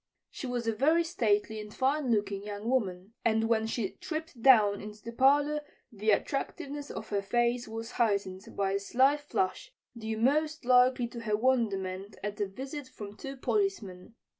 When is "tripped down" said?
3.97-4.81